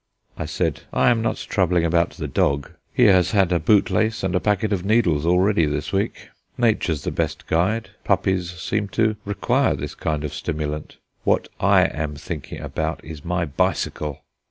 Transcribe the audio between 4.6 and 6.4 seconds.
of needles already this week.